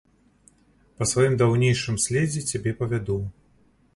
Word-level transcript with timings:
Па 1.01 1.07
сваім 1.11 1.35
даўнейшым 1.41 1.95
следзе 2.05 2.41
цябе 2.53 2.75
павяду. 2.83 3.21